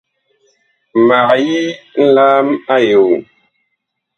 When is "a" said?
2.73-2.75